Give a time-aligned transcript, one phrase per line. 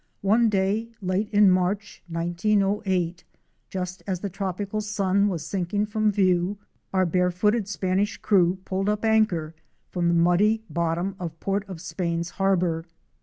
[0.23, 2.01] NE day late in March,
[3.69, 6.57] just as the tropical sun was sinking from view,
[6.91, 9.53] our barefooted Spanish crew pulled up anchor
[9.91, 12.85] from the muddy bottom of Port of Spain's har bor.